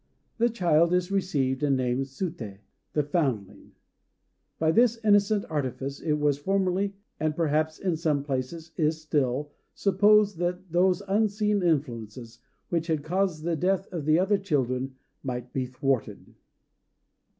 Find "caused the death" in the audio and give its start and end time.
13.03-13.85